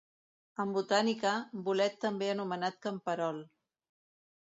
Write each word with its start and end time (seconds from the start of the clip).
En 0.63 0.71
botànica, 0.77 1.35
bolet 1.69 2.01
també 2.07 2.33
anomenat 2.39 2.83
camperol. 2.89 3.43